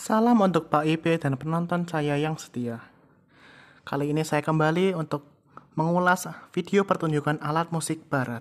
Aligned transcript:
Salam 0.00 0.40
untuk 0.40 0.72
Pak 0.72 0.88
IP 0.88 1.20
dan 1.20 1.36
penonton 1.36 1.84
saya 1.84 2.16
yang 2.16 2.40
setia. 2.40 2.80
Kali 3.84 4.08
ini 4.16 4.24
saya 4.24 4.40
kembali 4.40 4.96
untuk 4.96 5.28
mengulas 5.76 6.24
video 6.56 6.88
pertunjukan 6.88 7.36
alat 7.44 7.68
musik 7.68 8.08
barat. 8.08 8.40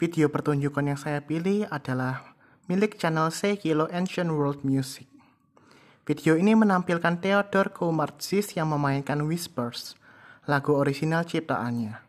Video 0.00 0.32
pertunjukan 0.32 0.80
yang 0.80 0.96
saya 0.96 1.20
pilih 1.20 1.68
adalah 1.68 2.32
milik 2.72 2.96
channel 2.96 3.28
C 3.28 3.60
Kilo 3.60 3.84
Ancient 3.92 4.32
World 4.32 4.64
Music. 4.64 5.04
Video 6.08 6.40
ini 6.40 6.56
menampilkan 6.56 7.20
Theodore 7.20 7.76
Koumartzis 7.76 8.56
yang 8.56 8.72
memainkan 8.72 9.28
Whispers, 9.28 9.92
lagu 10.48 10.72
orisinal 10.72 11.28
ciptaannya. 11.28 12.00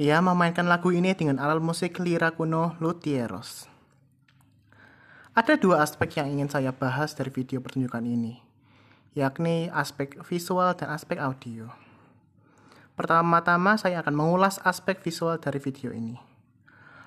Ia 0.00 0.24
memainkan 0.24 0.64
lagu 0.72 0.88
ini 0.88 1.12
dengan 1.12 1.36
alat 1.36 1.60
musik 1.60 2.00
lira 2.00 2.32
kuno 2.32 2.80
luthieros. 2.80 3.71
Ada 5.32 5.56
dua 5.56 5.80
aspek 5.80 6.20
yang 6.20 6.28
ingin 6.28 6.52
saya 6.52 6.76
bahas 6.76 7.16
dari 7.16 7.32
video 7.32 7.64
pertunjukan 7.64 8.04
ini, 8.04 8.44
yakni 9.16 9.72
aspek 9.72 10.20
visual 10.28 10.76
dan 10.76 10.92
aspek 10.92 11.16
audio. 11.16 11.72
Pertama-tama 12.92 13.80
saya 13.80 14.04
akan 14.04 14.12
mengulas 14.12 14.60
aspek 14.60 15.00
visual 15.00 15.40
dari 15.40 15.56
video 15.56 15.88
ini. 15.88 16.20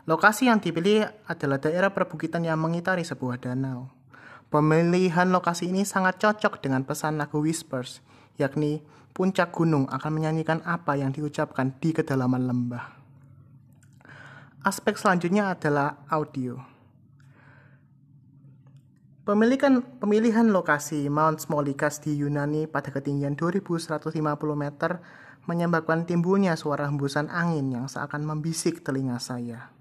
Lokasi 0.10 0.50
yang 0.50 0.58
dipilih 0.58 1.06
adalah 1.30 1.62
daerah 1.62 1.94
perbukitan 1.94 2.42
yang 2.42 2.58
mengitari 2.58 3.06
sebuah 3.06 3.46
danau. 3.46 3.94
Pemilihan 4.50 5.30
lokasi 5.30 5.70
ini 5.70 5.86
sangat 5.86 6.18
cocok 6.18 6.66
dengan 6.66 6.82
pesan 6.82 7.22
lagu 7.22 7.46
Whispers, 7.46 8.02
yakni 8.42 8.82
puncak 9.14 9.54
gunung 9.54 9.86
akan 9.86 10.10
menyanyikan 10.10 10.66
apa 10.66 10.98
yang 10.98 11.14
diucapkan 11.14 11.78
di 11.78 11.94
kedalaman 11.94 12.50
lembah. 12.50 12.90
Aspek 14.66 14.98
selanjutnya 14.98 15.54
adalah 15.54 16.02
audio. 16.10 16.74
Pemilikan, 19.26 19.82
pemilihan 19.98 20.54
lokasi 20.54 21.10
Mount 21.10 21.42
Smolikas 21.42 21.98
di 21.98 22.14
Yunani 22.14 22.70
pada 22.70 22.94
ketinggian 22.94 23.34
2150 23.34 24.14
meter 24.54 25.02
menyebabkan 25.50 26.06
timbulnya 26.06 26.54
suara 26.54 26.86
hembusan 26.86 27.34
angin 27.34 27.74
yang 27.74 27.90
seakan 27.90 28.22
membisik 28.22 28.86
telinga 28.86 29.18
saya. 29.18 29.74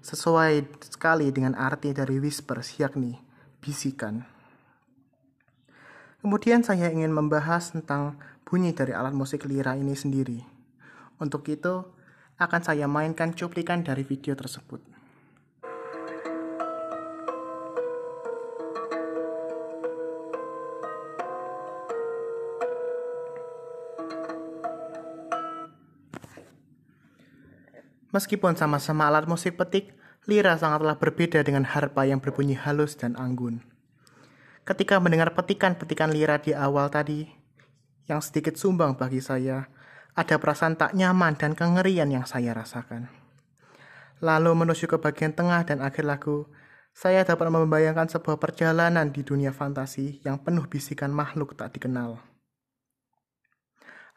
Sesuai 0.00 0.80
sekali 0.88 1.28
dengan 1.28 1.52
arti 1.52 1.92
dari 1.92 2.16
whispers, 2.16 2.80
yakni 2.80 3.20
bisikan. 3.60 4.24
Kemudian 6.24 6.64
saya 6.64 6.88
ingin 6.88 7.12
membahas 7.12 7.76
tentang 7.76 8.16
bunyi 8.48 8.72
dari 8.72 8.96
alat 8.96 9.12
musik 9.12 9.44
lira 9.44 9.76
ini 9.76 9.92
sendiri. 9.92 10.40
Untuk 11.20 11.44
itu, 11.52 11.84
akan 12.40 12.60
saya 12.64 12.88
mainkan 12.88 13.36
cuplikan 13.36 13.84
dari 13.84 14.00
video 14.00 14.32
tersebut. 14.32 14.80
Meskipun 28.08 28.56
sama-sama 28.56 29.04
alat 29.04 29.28
musik 29.28 29.60
petik, 29.60 29.92
lira 30.24 30.56
sangatlah 30.56 30.96
berbeda 30.96 31.44
dengan 31.44 31.68
harpa 31.68 32.08
yang 32.08 32.24
berbunyi 32.24 32.56
halus 32.56 32.96
dan 32.96 33.12
anggun. 33.20 33.60
Ketika 34.64 35.00
mendengar 35.00 35.32
petikan-petikan 35.36 36.12
lira 36.12 36.40
di 36.40 36.56
awal 36.56 36.88
tadi, 36.88 37.28
yang 38.08 38.24
sedikit 38.24 38.56
sumbang 38.56 38.96
bagi 38.96 39.20
saya, 39.20 39.68
ada 40.16 40.40
perasaan 40.40 40.80
tak 40.80 40.96
nyaman 40.96 41.36
dan 41.36 41.52
kengerian 41.52 42.08
yang 42.08 42.24
saya 42.24 42.56
rasakan. 42.56 43.12
Lalu 44.24 44.50
menuju 44.56 44.88
ke 44.90 44.96
bagian 44.98 45.36
tengah 45.36 45.62
dan 45.68 45.84
akhir 45.84 46.02
lagu, 46.02 46.48
saya 46.96 47.22
dapat 47.22 47.52
membayangkan 47.52 48.10
sebuah 48.10 48.42
perjalanan 48.42 49.14
di 49.14 49.22
dunia 49.22 49.54
fantasi 49.54 50.18
yang 50.26 50.42
penuh 50.42 50.66
bisikan 50.66 51.14
makhluk 51.14 51.54
tak 51.54 51.76
dikenal. 51.76 52.18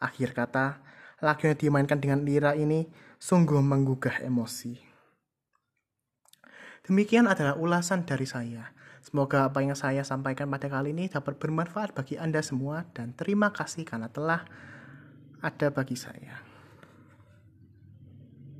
Akhir 0.02 0.34
kata, 0.34 0.82
lagu 1.22 1.46
yang 1.46 1.54
dimainkan 1.54 2.02
dengan 2.02 2.26
lira 2.26 2.58
ini 2.58 2.90
sungguh 3.22 3.62
menggugah 3.62 4.18
emosi. 4.26 4.82
Demikian 6.82 7.30
adalah 7.30 7.54
ulasan 7.54 8.02
dari 8.02 8.26
saya. 8.26 8.74
Semoga 8.98 9.46
apa 9.46 9.62
yang 9.62 9.78
saya 9.78 10.02
sampaikan 10.02 10.50
pada 10.50 10.66
kali 10.66 10.90
ini 10.90 11.06
dapat 11.06 11.38
bermanfaat 11.38 11.94
bagi 11.94 12.18
Anda 12.18 12.42
semua 12.42 12.82
dan 12.90 13.14
terima 13.14 13.54
kasih 13.54 13.86
karena 13.86 14.10
telah 14.10 14.42
ada 15.38 15.70
bagi 15.70 15.94
saya. 15.94 16.51